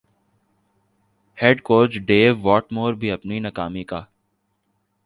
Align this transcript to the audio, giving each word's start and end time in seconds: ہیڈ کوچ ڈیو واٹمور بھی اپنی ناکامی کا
ہیڈ 1.37 1.57
کوچ 1.67 1.91
ڈیو 2.07 2.33
واٹمور 2.41 2.91
بھی 2.99 3.11
اپنی 3.11 3.39
ناکامی 3.39 3.83
کا 3.89 4.01